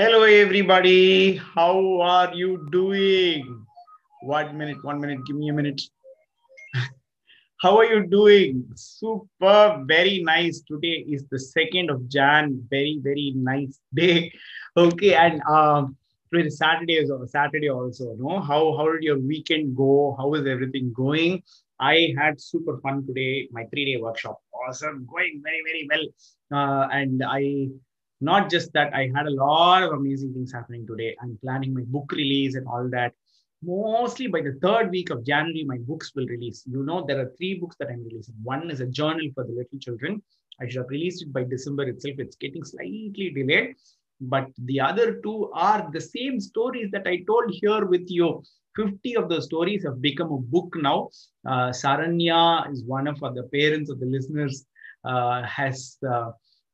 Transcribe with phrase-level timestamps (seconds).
[0.00, 1.36] Hello, everybody.
[1.36, 3.66] How are you doing?
[4.22, 5.26] One minute, one minute.
[5.26, 5.82] Give me a minute.
[7.60, 8.64] How are you doing?
[8.76, 10.62] Super, very nice.
[10.66, 12.66] Today is the 2nd of Jan.
[12.70, 14.32] Very, very nice day.
[14.78, 15.96] Okay, and um,
[16.32, 18.16] today is Saturday, is Saturday also.
[18.18, 20.16] No, how how did your weekend go?
[20.16, 21.42] How is everything going?
[21.78, 23.48] I had super fun today.
[23.52, 26.06] My three day workshop, awesome, going very, very well.
[26.58, 27.68] Uh, and I
[28.20, 31.16] not just that, I had a lot of amazing things happening today.
[31.22, 33.14] I'm planning my book release and all that.
[33.62, 36.64] Mostly by the third week of January, my books will release.
[36.66, 38.34] You know, there are three books that I'm releasing.
[38.42, 40.22] One is a journal for the little children.
[40.60, 42.16] I should have released it by December itself.
[42.18, 43.76] It's getting slightly delayed.
[44.20, 48.42] But the other two are the same stories that I told here with you.
[48.76, 51.08] 50 of the stories have become a book now.
[51.46, 54.64] Uh, Saranya is one of the parents of the listeners,
[55.04, 56.30] uh, has uh,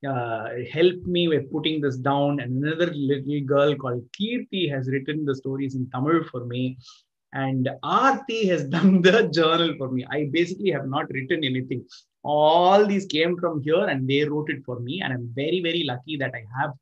[0.07, 2.41] uh, helped me with putting this down.
[2.41, 6.79] And another little girl called Kirti has written the stories in Tamil for me.
[7.33, 10.07] And Aarti has done the journal for me.
[10.11, 11.85] I basically have not written anything.
[12.23, 15.01] All these came from here and they wrote it for me.
[15.03, 16.73] And I'm very, very lucky that I have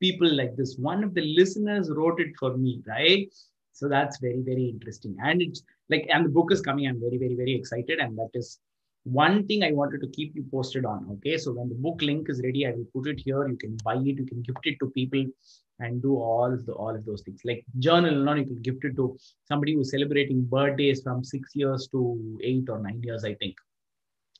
[0.00, 0.76] people like this.
[0.78, 3.28] One of the listeners wrote it for me, right?
[3.72, 5.16] So that's very, very interesting.
[5.22, 6.86] And it's like, and the book is coming.
[6.86, 7.98] I'm very, very, very excited.
[7.98, 8.58] And that is
[9.04, 11.06] one thing I wanted to keep you posted on.
[11.12, 11.36] Okay.
[11.36, 13.46] So when the book link is ready, I will put it here.
[13.46, 15.24] You can buy it, you can gift it to people
[15.80, 17.40] and do all of the all of those things.
[17.44, 21.88] Like journal, now you can gift it to somebody who's celebrating birthdays from six years
[21.92, 23.56] to eight or nine years, I think.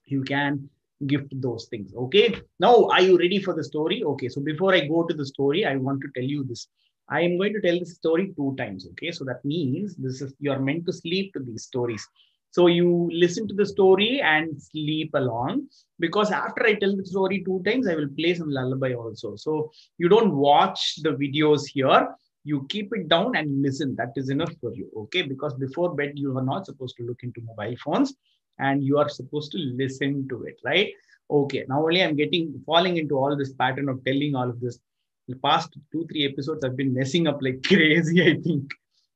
[0.06, 0.68] You can
[1.06, 1.92] gift those things.
[1.94, 2.40] Okay.
[2.60, 4.02] Now, are you ready for the story?
[4.02, 4.28] Okay.
[4.28, 6.68] So before I go to the story, I want to tell you this.
[7.08, 8.86] I am going to tell this story two times.
[8.92, 9.10] Okay.
[9.10, 12.06] So that means this is you are meant to sleep to these stories.
[12.54, 15.66] So you listen to the story and sleep along
[15.98, 19.34] because after I tell the story two times, I will play some lullaby also.
[19.34, 22.14] So you don't watch the videos here.
[22.44, 23.96] You keep it down and listen.
[23.96, 24.88] That is enough for you.
[24.96, 25.22] Okay.
[25.22, 28.14] Because before bed, you are not supposed to look into mobile phones
[28.60, 30.92] and you are supposed to listen to it, right?
[31.28, 31.64] Okay.
[31.68, 34.78] Now only I'm getting falling into all this pattern of telling all of this.
[35.26, 38.70] The past two, three episodes I've been messing up like crazy, I think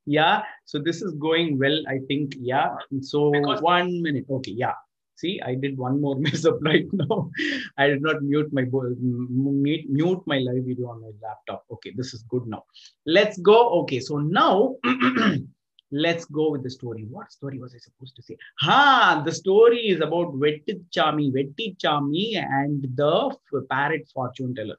[0.08, 2.68] yeah so this is going well i think yeah.
[3.02, 4.76] So because one minute okay yeah.
[5.16, 7.30] See i did one more mess up right now.
[7.76, 11.64] I did not mute my mute, mute my live video on my laptop.
[11.72, 12.62] Okay this is good now.
[13.04, 14.76] Let's go okay so now
[15.90, 17.04] let's go with the story.
[17.10, 18.36] What story was i supposed to say?
[18.60, 22.24] Ha the story is about vetti chami vetti chami
[22.60, 24.78] and the parrot fortune teller.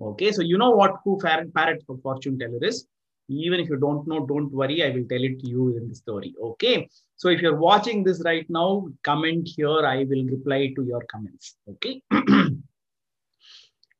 [0.00, 2.86] Okay so you know what who parrot parrot fortune teller is
[3.30, 5.94] even if you don't know don't worry i will tell it to you in the
[5.94, 6.88] story okay?
[7.16, 11.56] So if you're watching this right now comment here i will reply to your comments
[11.68, 12.02] okay?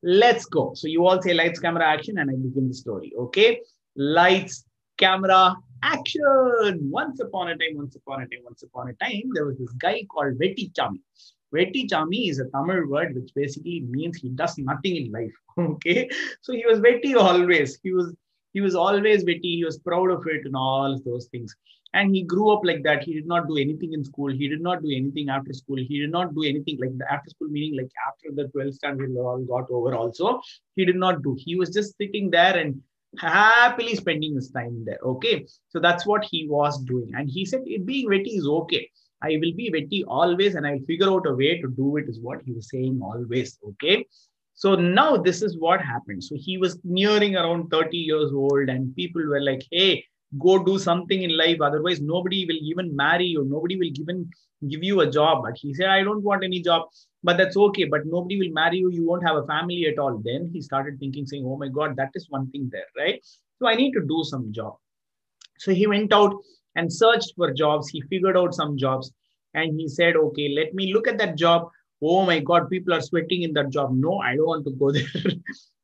[0.02, 0.72] Let's go.
[0.74, 3.60] So you all say lights camera action and i begin the story okay?
[3.96, 4.64] Lights
[4.96, 6.78] camera action.
[6.90, 9.72] Once upon a time once upon a time once upon a time there was this
[9.72, 11.00] guy called vetti chami.
[11.54, 16.08] Vetti chami is a tamil word which basically means he does nothing in life okay?
[16.40, 17.78] So he was vetti always.
[17.82, 18.14] He was
[18.52, 21.54] he was always vetti he was proud of it and all of those things.
[21.92, 23.02] And he grew up like that.
[23.02, 24.30] He did not do anything in school.
[24.32, 25.76] He did not do anything after school.
[25.76, 29.10] He did not do anything like the after school meaning like after the 12th standard
[29.16, 30.40] all got over also
[30.76, 31.36] he did not do.
[31.38, 32.80] He was just sitting there and
[33.18, 35.46] happily spending his time there okay?
[35.70, 37.10] So that's what he was doing.
[37.14, 38.88] And he said being vetti is okay.
[39.22, 42.20] I will be vetti always and i'll figure out a way to do it is
[42.20, 44.06] what he was saying always okay
[44.60, 46.22] so now this is what happened.
[46.22, 50.04] So he was nearing around 30 years old, and people were like, hey,
[50.38, 51.62] go do something in life.
[51.62, 53.42] Otherwise, nobody will even marry you.
[53.48, 54.28] Nobody will even
[54.68, 55.44] give you a job.
[55.44, 56.88] But he said, I don't want any job,
[57.22, 57.84] but that's okay.
[57.84, 58.90] But nobody will marry you.
[58.90, 60.20] You won't have a family at all.
[60.22, 63.18] Then he started thinking, saying, Oh my God, that is one thing there, right?
[63.60, 64.76] So I need to do some job.
[65.56, 66.34] So he went out
[66.76, 67.88] and searched for jobs.
[67.88, 69.10] He figured out some jobs
[69.54, 71.70] and he said, Okay, let me look at that job
[72.02, 73.94] oh my god people are sweating in that job.
[73.94, 75.06] No i don't want to go there.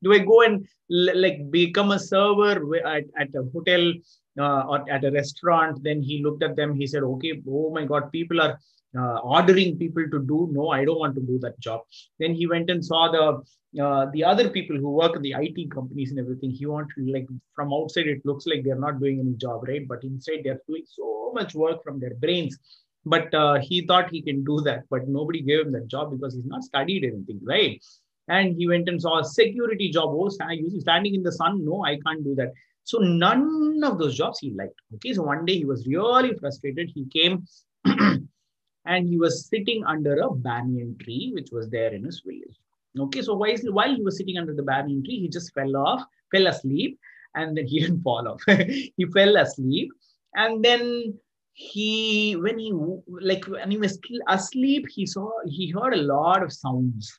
[0.03, 3.93] Do i go and like become a server at, at a hotel
[4.39, 5.83] uh, or at a restaurant?
[5.83, 6.75] Then he looked at them.
[6.75, 8.59] He said okay oh my god people are
[8.99, 10.49] uh, ordering people to do.
[10.53, 11.83] No i don't want to do that job.
[12.19, 13.43] Then he went and saw the
[13.83, 16.51] uh, the other people who work in the it companies and everything.
[16.51, 19.87] He wanted like from outside it looks like they're not doing any job right?
[19.87, 22.59] But inside they're doing so much work from their brains
[23.07, 26.35] but uh, he thought he can do that but nobody gave him that job because
[26.35, 27.83] he's not studied anything right?
[28.29, 30.11] And he went and saw a security job.
[30.13, 31.65] Oh standing in the sun.
[31.65, 32.53] No i can't do that.
[32.83, 34.81] So none of those jobs he liked.
[34.97, 36.91] Okay so one day he was really frustrated.
[36.93, 37.47] He came
[37.85, 42.57] and he was sitting under a banyan tree which was there in his village.
[42.99, 46.03] Okay so while, while he was sitting under the banyan tree he just fell off
[46.33, 46.99] fell asleep
[47.37, 48.43] and then he didn't fall off.
[48.97, 49.93] he fell asleep,
[50.35, 51.15] and then
[51.59, 52.71] he when he
[53.09, 53.99] like when he was
[54.29, 57.19] asleep, he saw he heard a lot of sounds,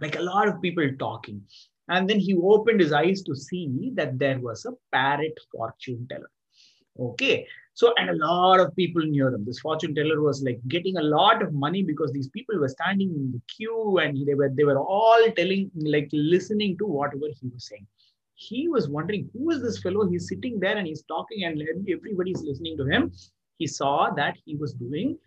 [0.00, 1.42] like a lot of people talking,
[1.88, 6.30] and then he opened his eyes to see that there was a parrot fortune teller.
[7.00, 9.44] Okay, so, and a lot of people knew him.
[9.44, 13.08] This fortune teller was like getting a lot of money because these people were standing
[13.10, 17.48] in the queue and they were they were all telling, like listening to whatever he
[17.48, 17.88] was saying.
[18.34, 20.08] He was wondering who is this fellow?
[20.08, 23.10] He's sitting there and he's talking and everybody's listening to him.
[23.58, 25.18] He saw that he was doing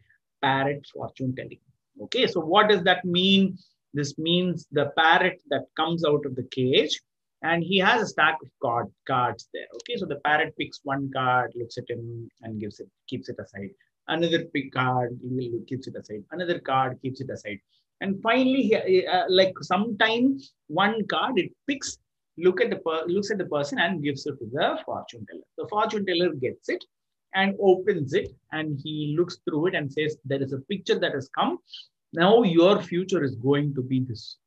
[0.41, 1.59] parrot fortune telling.
[2.03, 3.57] Okay, so what does that mean?
[3.93, 6.99] This means the parrot that comes out of the cage
[7.43, 9.67] and he has a stack of card cards there.
[9.75, 13.37] Okay so the parrot picks one card looks at him and gives it keeps it
[13.39, 13.71] aside.
[14.07, 15.19] Another pick card
[15.67, 16.23] keeps it aside.
[16.31, 17.59] Another card keeps it aside.
[17.99, 21.97] And finally he, uh, like sometime one card it picks
[22.37, 25.43] look at the looks at the person and gives it to the fortune teller.
[25.57, 26.83] The fortune teller gets it
[27.35, 31.13] and opens it and he looks through it and says there is a picture that
[31.13, 31.57] has come
[32.13, 34.37] now your future is going to be this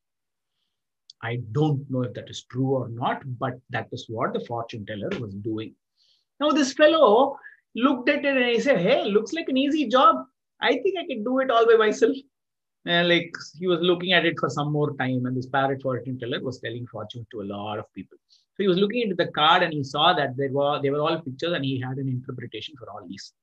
[1.21, 4.85] I don't know if that is true or not, but that is what the fortune
[4.85, 5.73] teller was doing.
[6.39, 7.37] Now, this fellow
[7.75, 10.17] looked at it and he said, Hey, looks like an easy job.
[10.61, 12.15] I think I can do it all by myself.
[12.85, 16.19] And like he was looking at it for some more time, and this parrot fortune
[16.19, 18.17] teller was telling fortune to a lot of people.
[18.55, 21.01] So he was looking into the card and he saw that there were they were
[21.01, 23.33] all pictures, and he had an interpretation for all these.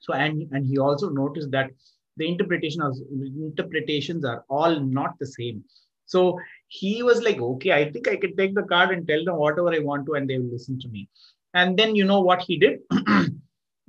[0.00, 1.70] So and and he also noticed that
[2.18, 5.64] the interpretation of interpretations are all not the same.
[6.04, 9.36] So he was like, okay, I think I can take the card and tell them
[9.36, 11.08] whatever I want to, and they will listen to me.
[11.54, 12.80] And then you know what he did?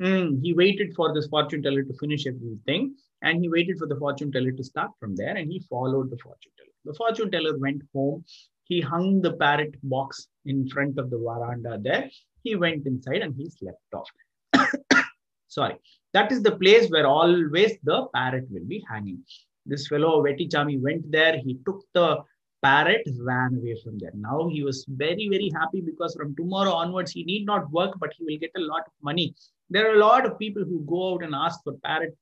[0.02, 3.96] mm, he waited for this fortune teller to finish everything, and he waited for the
[3.98, 6.76] fortune teller to start from there, and he followed the fortune teller.
[6.86, 8.24] The fortune teller went home.
[8.70, 12.10] He hung the parrot box in front of the veranda there.
[12.44, 14.10] He went inside and he slept off.
[15.48, 15.76] Sorry.
[16.14, 19.24] That is the place where always the parrot will be hanging.
[19.66, 21.38] This fellow, Vettichami, went there.
[21.38, 22.24] He took the
[22.62, 24.12] parrot, ran away from there.
[24.14, 28.14] Now he was very, very happy because from tomorrow onwards, he need not work, but
[28.18, 29.36] he will get a lot of money.
[29.70, 32.16] There are a lot of people who go out and ask for parrot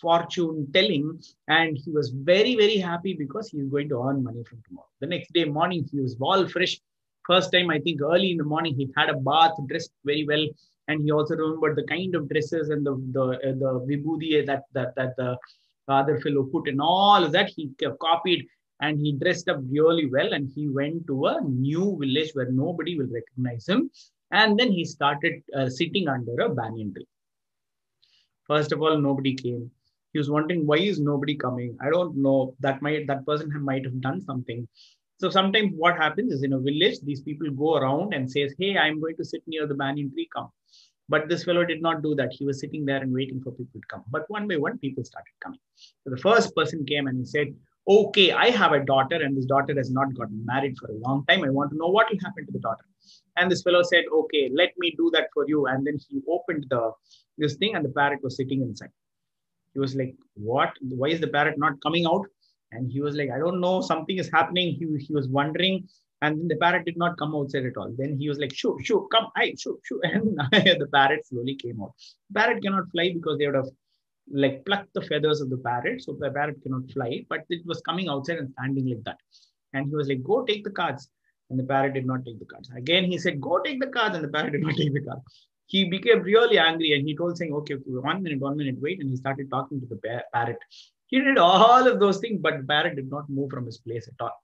[0.00, 4.42] fortune telling, and he was very, very happy because he is going to earn money
[4.44, 4.88] from tomorrow.
[5.00, 6.80] The next day morning, he was all fresh.
[7.26, 10.46] First time, I think early in the morning, he had a bath, dressed very well,
[10.88, 14.64] and he also remembered the kind of dresses and the the uh, the vibhuti that
[14.72, 15.36] that that the
[15.88, 17.48] other fellow put in all that.
[17.50, 18.46] He copied
[18.80, 22.98] and he dressed up really well and he went to a new village where nobody
[22.98, 23.90] will recognize him.
[24.32, 27.06] And then he started uh, sitting under a banyan tree.
[28.46, 29.70] First of all, nobody came.
[30.12, 31.76] He was wondering why is nobody coming.
[31.80, 32.54] I don't know.
[32.60, 34.68] That might that person might have done something.
[35.20, 38.76] So sometimes what happens is in a village, these people go around and says, "Hey,
[38.76, 40.28] I'm going to sit near the banyan tree.
[40.34, 40.50] Come."
[41.08, 42.32] But this fellow did not do that.
[42.32, 44.04] He was sitting there and waiting for people to come.
[44.10, 45.60] But one by one, people started coming.
[46.04, 47.54] So the first person came and he said,
[47.88, 51.24] Okay, I have a daughter, and this daughter has not gotten married for a long
[51.26, 51.42] time.
[51.42, 52.84] I want to know what will happen to the daughter.
[53.36, 55.66] And this fellow said, Okay, let me do that for you.
[55.66, 56.92] And then he opened the
[57.38, 58.90] this thing, and the parrot was sitting inside.
[59.74, 60.72] He was like, What?
[60.80, 62.26] Why is the parrot not coming out?
[62.72, 64.74] And he was like, I don't know, something is happening.
[64.74, 65.86] He, he was wondering
[66.22, 67.92] and then the parrot did not come outside at all.
[67.98, 70.00] Then he was like, shoo, shoo, come, I, shoo, shoo.
[70.04, 70.38] And
[70.80, 71.92] the parrot slowly came out.
[72.32, 73.70] Parrot cannot fly because they would have
[74.32, 76.00] like plucked the feathers of the parrot.
[76.02, 79.16] So the parrot cannot fly, but it was coming outside and standing like that.
[79.72, 81.08] And he was like, go take the cards.
[81.50, 82.70] And the parrot did not take the cards.
[82.74, 84.14] Again, he said, go take the cards.
[84.14, 85.22] And the parrot did not take the cards.
[85.72, 89.00] He became really angry and he told saying, okay, one minute, one minute, wait.
[89.00, 90.00] And he started talking to the
[90.34, 90.58] parrot.
[91.06, 94.08] He did all of those things, but the parrot did not move from his place
[94.08, 94.42] at all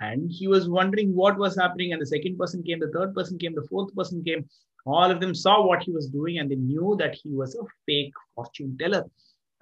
[0.00, 3.38] and he was wondering what was happening and the second person came the third person
[3.38, 4.48] came the fourth person came
[4.84, 7.64] all of them saw what he was doing and they knew that he was a
[7.86, 9.04] fake fortune teller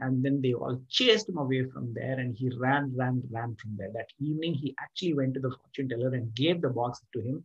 [0.01, 3.77] and then they all chased him away from there and he ran ran ran from
[3.77, 7.21] there that evening he actually went to the fortune teller and gave the box to
[7.21, 7.45] him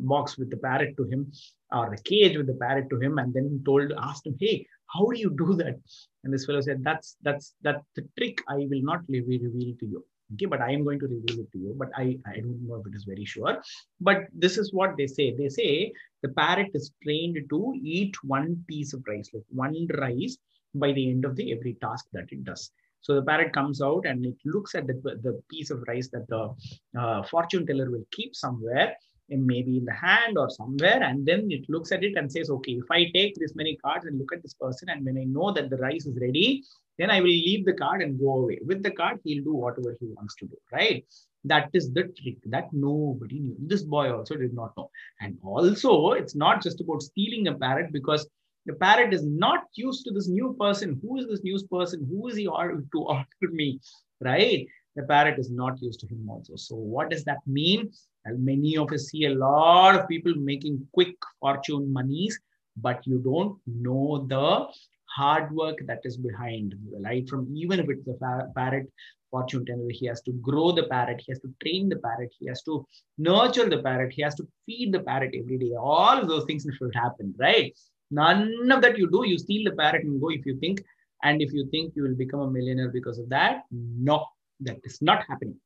[0.00, 1.30] box with the parrot to him
[1.72, 5.06] or the cage with the parrot to him and then told asked him hey how
[5.06, 5.78] do you do that?
[6.24, 10.04] And this fellow said that's that's that's the trick i will not reveal to you.
[10.34, 12.76] Okay but i am going to reveal it to you but i i don't know
[12.76, 13.62] if it is very sure.
[14.00, 15.34] But this is what they say.
[15.34, 20.36] They say the parrot is trained to eat one piece of rice like one rice
[20.74, 22.70] by the end of the every task that it does.
[23.00, 26.28] So the parrot comes out and it looks at the, the piece of rice that
[26.28, 26.54] the
[26.98, 28.96] uh, fortune teller will keep somewhere
[29.30, 32.72] maybe in the hand or somewhere and then it looks at it and says okay
[32.72, 35.52] if i take this many cards and look at this person and when i know
[35.52, 36.62] that the rice is ready
[36.98, 38.58] then I will leave the card and go away.
[38.64, 41.04] With the card, he'll do whatever he wants to do, right?
[41.44, 43.56] That is the trick that nobody knew.
[43.60, 44.90] This boy also did not know.
[45.20, 48.28] And also, it's not just about stealing a parrot because
[48.66, 50.98] the parrot is not used to this new person.
[51.00, 52.04] Who is this new person?
[52.10, 52.50] Who is he to
[52.94, 53.80] order me,
[54.20, 54.66] right?
[54.98, 56.56] The parrot is not used to him also.
[56.56, 57.90] So what does that mean?
[58.24, 62.38] And many of us see a lot of people making quick fortune monies,
[62.76, 64.66] but you don't know the
[65.16, 66.74] hard work that is behind,
[67.06, 67.28] right?
[67.28, 68.90] From even if it's a parrot
[69.30, 72.48] fortune teller, he has to grow the parrot, he has to train the parrot, he
[72.48, 72.84] has to
[73.18, 75.74] nurture the parrot, he has to feed the parrot every day.
[75.78, 77.72] All of those things should happen, right?
[78.10, 80.82] None of that you do, you steal the parrot and go if you think,
[81.22, 84.24] and if you think you will become a millionaire because of that, no,
[84.60, 85.56] that is not happening.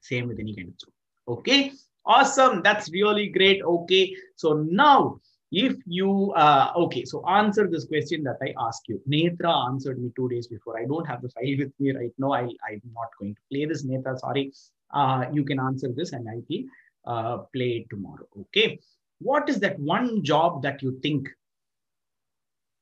[0.00, 0.92] Same with any kind of job.
[1.28, 1.72] Okay,
[2.06, 2.62] awesome.
[2.62, 3.62] That's really great.
[3.62, 5.20] Okay, so now
[5.50, 9.00] if you uh, okay so answer this question that i asked you.
[9.08, 10.78] Netra answered me two days before.
[10.78, 12.32] I don't have the file with me right now.
[12.32, 14.18] I, i'm not going to play this netra.
[14.18, 14.52] Sorry.
[14.92, 16.64] Uh, you can answer this and i will
[17.06, 18.26] uh, play it tomorrow.
[18.40, 18.78] Okay?
[19.20, 21.28] What is that one job that you think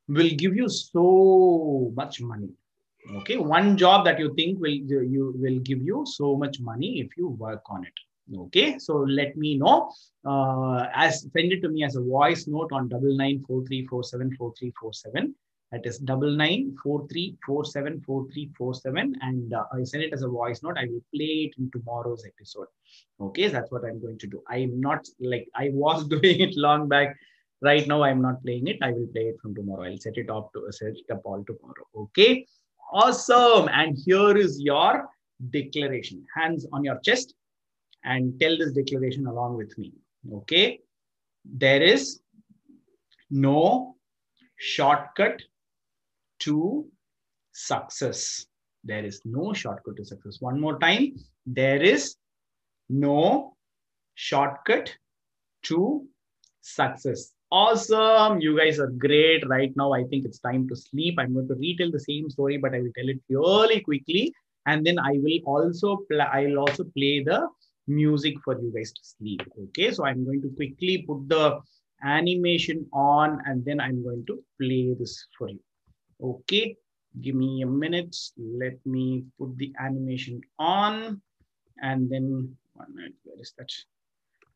[0.09, 2.51] will give you so much money
[3.15, 7.17] okay one job that you think will you will give you so much money if
[7.17, 7.93] you work on it
[8.35, 9.91] Okay, so let me know.
[10.25, 13.87] Uh, as send it to me as a voice note on double nine four three
[13.87, 15.35] four seven four three four seven.
[15.71, 19.85] That is double nine four three four seven four three four seven, and uh, I
[19.85, 20.77] send it as a voice note.
[20.77, 22.67] I will play it in tomorrow's episode.
[23.21, 24.43] Okay, that's what I'm going to do.
[24.49, 27.17] I'm not like I was doing it long back.
[27.63, 28.79] Right now, I'm not playing it.
[28.83, 29.85] I will play it from tomorrow.
[29.85, 31.87] I'll set it up to set it up all tomorrow.
[31.97, 32.45] Okay,
[32.93, 33.69] awesome.
[33.73, 35.09] And here is your
[35.51, 36.25] declaration.
[36.35, 37.35] Hands on your chest
[38.05, 39.93] and tell this declaration along with me.
[40.33, 40.81] Okay.
[41.45, 42.21] There is
[43.31, 43.97] no
[44.57, 45.43] shortcut
[46.41, 46.87] to
[47.53, 48.47] success.
[48.85, 50.37] There is no shortcut to success.
[50.41, 51.17] One more time.
[51.47, 52.17] There is
[52.89, 53.57] no
[54.15, 54.95] shortcut
[55.65, 56.07] to
[56.61, 57.33] success.
[57.57, 58.39] Awesome.
[58.39, 59.49] You guys are great.
[59.49, 61.15] Right now, I think it's time to sleep.
[61.19, 64.35] I'm going to retell the same story, but I will tell it really quickly.
[64.67, 67.49] And then I will also play, I will also play the
[67.87, 69.41] music for you guys to sleep.
[69.63, 71.61] Okay, so I'm going to quickly put the
[72.05, 75.61] animation on and then I'm going to play this for you.
[76.23, 76.77] Okay,
[77.23, 78.15] give me a minute.
[78.37, 81.23] Let me put the animation on
[81.81, 83.71] and then one minute, where is that?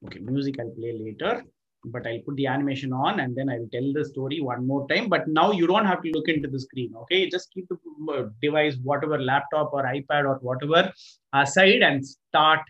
[0.05, 1.45] Okay, music I'll play later,
[1.85, 5.09] but I'll put the animation on and then I'll tell the story one more time.
[5.09, 6.95] But now you don't have to look into the screen.
[7.03, 7.77] Okay, just keep the
[8.13, 10.93] uh, device, whatever laptop or iPad or whatever
[11.33, 12.61] aside and start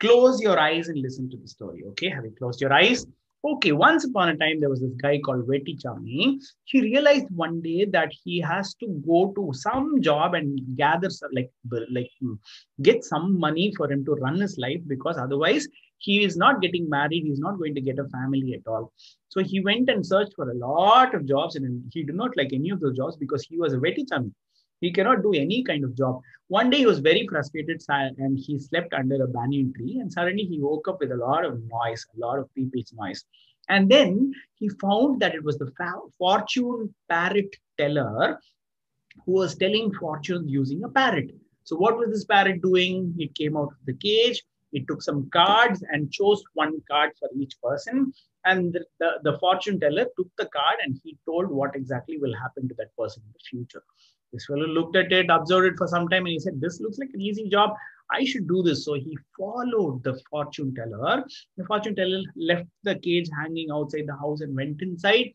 [0.00, 1.82] close your eyes and listen to the story.
[1.88, 3.06] Okay, have you closed your eyes?
[3.46, 6.40] Okay, once upon a time, there was this guy called Veti Chami.
[6.64, 11.50] He realized one day that he has to go to some job and gather, like,
[11.90, 12.10] like
[12.80, 16.88] get some money for him to run his life because otherwise he is not getting
[16.88, 17.24] married.
[17.24, 18.92] He's not going to get a family at all.
[19.28, 22.52] So he went and searched for a lot of jobs and he did not like
[22.52, 24.32] any of those jobs because he was a Veti Chami.
[24.80, 26.20] He cannot do any kind of job.
[26.48, 29.98] One day he was very frustrated and he slept under a banyan tree.
[30.00, 33.24] And suddenly he woke up with a lot of noise, a lot of people's noise.
[33.68, 35.72] And then he found that it was the
[36.18, 38.38] fortune parrot teller
[39.24, 41.30] who was telling fortunes using a parrot.
[41.64, 43.14] So, what was this parrot doing?
[43.18, 44.42] It came out of the cage,
[44.74, 48.12] it took some cards and chose one card for each person.
[48.44, 52.34] And the, the, the fortune teller took the card and he told what exactly will
[52.34, 53.82] happen to that person in the future.
[54.32, 56.98] This fellow looked at it, observed it for some time, and he said, This looks
[56.98, 57.70] like an easy job.
[58.10, 58.84] I should do this.
[58.84, 61.24] So he followed the fortune teller.
[61.56, 65.32] The fortune teller left the cage hanging outside the house and went inside.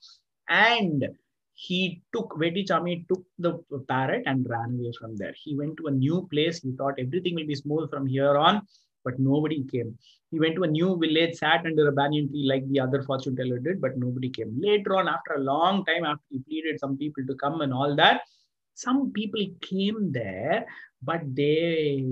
[0.50, 1.08] And
[1.53, 5.34] he took, Veti Chami took the parrot and ran away from there.
[5.43, 6.62] He went to a new place.
[6.62, 8.62] He thought everything will be smooth from here on,
[9.03, 9.98] but nobody came.
[10.32, 13.36] He went to a new village, sat under a banyan tree like the other fortune
[13.36, 14.53] teller did, but nobody came.
[14.60, 17.96] Later on, after a long time, after he pleaded some people to come and all
[17.96, 18.22] that,
[18.75, 20.65] some people came there
[21.01, 22.06] but they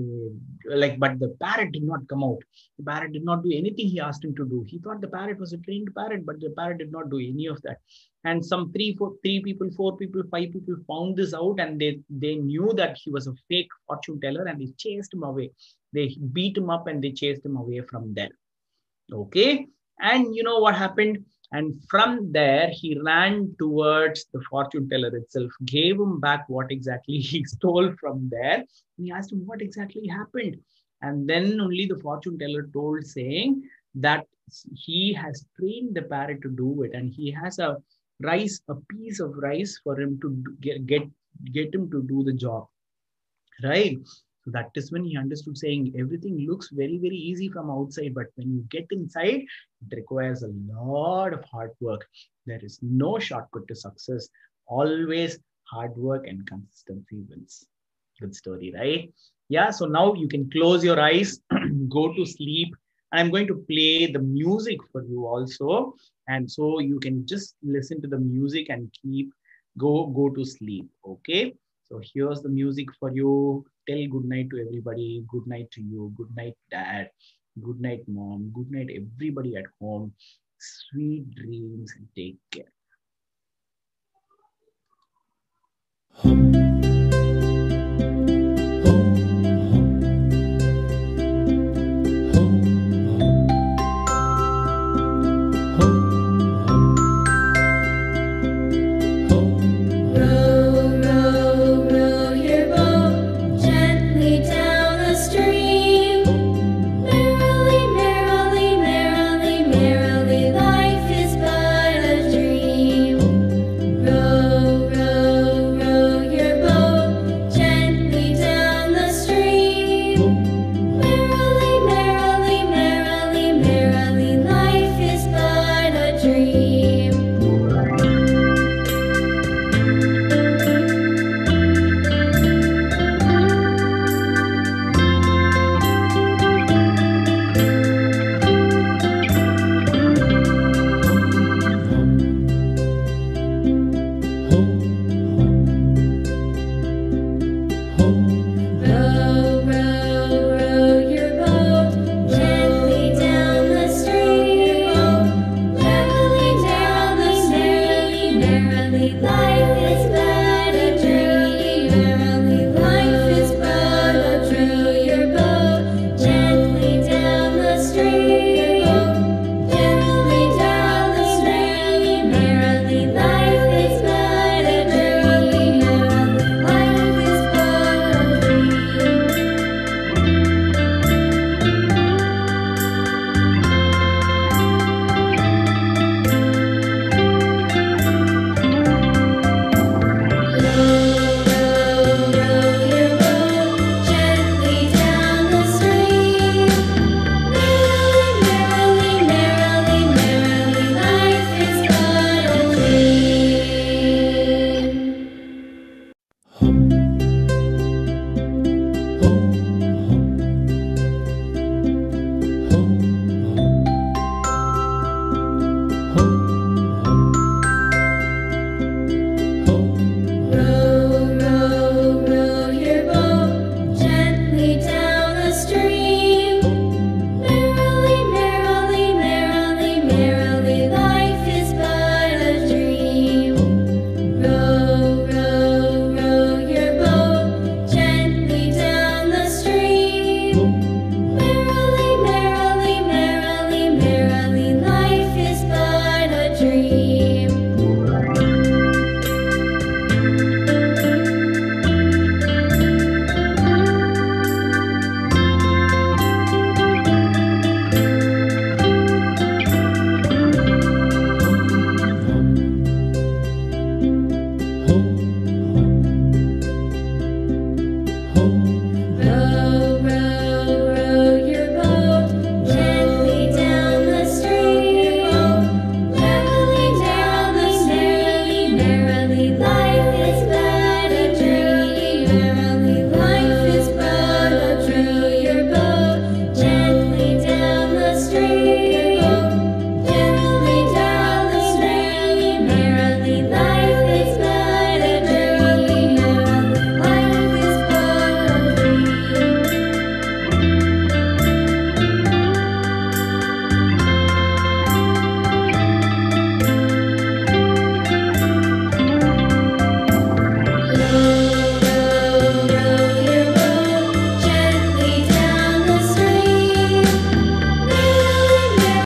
[0.82, 2.42] like but the parrot did not come out
[2.78, 5.38] the parrot did not do anything he asked him to do he thought the parrot
[5.38, 7.78] was a trained parrot but the parrot did not do any of that
[8.24, 11.92] and some three four three people four people five people found this out and they
[12.24, 15.50] they knew that he was a fake fortune teller and they chased him away
[15.92, 18.34] they beat him up and they chased him away from there
[19.12, 19.66] okay
[20.00, 25.50] and you know what happened and from there, he ran towards the fortune teller itself,
[25.64, 28.64] gave him back what exactly he stole from there.
[28.96, 30.58] And he asked him what exactly happened.
[31.00, 33.62] And then only the fortune teller told, saying
[33.94, 34.26] that
[34.74, 36.92] he has trained the parrot to do it.
[36.92, 37.78] And he has a
[38.20, 41.02] rice, a piece of rice for him to get, get,
[41.52, 42.66] get him to do the job.
[43.62, 43.98] Right?
[44.52, 48.50] That is when he understood saying everything looks very, very easy from outside, but when
[48.52, 49.44] you get inside,
[49.82, 52.06] it requires a lot of hard work.
[52.46, 54.28] There is no shortcut to success.
[54.66, 57.66] Always hard work and consistency wins.
[58.20, 59.12] Good story, right?
[59.48, 61.40] Yeah, so now you can close your eyes,
[61.88, 62.74] go to sleep.
[63.12, 65.94] I'm going to play the music for you also.
[66.28, 69.32] And so you can just listen to the music and keep
[69.78, 70.88] go go to sleep.
[71.06, 71.54] Okay.
[71.88, 73.64] So here's the music for you.
[73.88, 75.24] Tell good night to everybody.
[75.30, 76.12] Good night to you.
[76.14, 77.08] Good night, dad.
[77.62, 78.52] Good night, mom.
[78.54, 80.12] Good night, everybody at home.
[80.58, 82.72] Sweet dreams and take care.